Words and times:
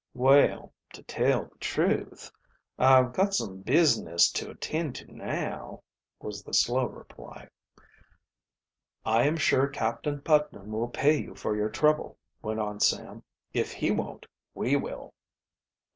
"Well, 0.15 0.73
to 0.93 1.03
tell 1.03 1.43
the 1.45 1.59
truth, 1.59 2.31
I've 2.79 3.13
got 3.13 3.35
some 3.35 3.59
business 3.61 4.31
to 4.31 4.49
attend 4.49 4.95
to 4.95 5.11
now," 5.15 5.83
was 6.19 6.41
the 6.41 6.55
slow 6.55 6.87
reply. 6.87 7.49
"I 9.05 9.27
am 9.27 9.37
sure 9.37 9.67
Captain 9.67 10.19
Putnam 10.19 10.71
will 10.71 10.87
pay 10.89 11.19
you 11.21 11.35
for 11.35 11.55
your 11.55 11.69
trouble," 11.69 12.17
went 12.41 12.59
on 12.59 12.79
Sam. 12.79 13.21
"If 13.53 13.73
he 13.73 13.91
won't, 13.91 14.25
we 14.55 14.75
will." 14.75 15.13